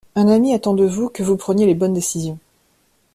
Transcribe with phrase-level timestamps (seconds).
[0.15, 2.39] Un ami attend de vous que vous preniez les bonnes décisions.